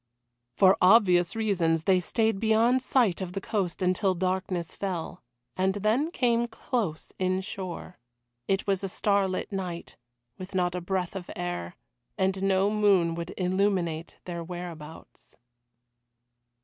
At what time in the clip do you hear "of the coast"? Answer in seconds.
3.21-3.83